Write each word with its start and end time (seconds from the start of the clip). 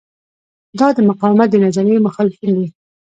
دا 0.79 0.87
د 0.97 0.99
مقاومت 1.09 1.47
د 1.51 1.55
نظریې 1.65 2.05
مخالفین 2.07 2.51
دي. 2.59 2.67